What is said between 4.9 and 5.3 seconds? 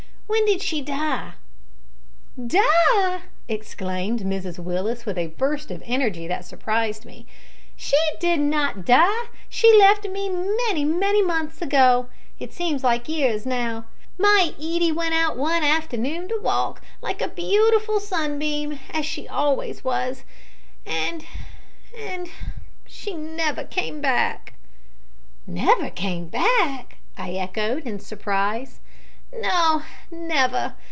with a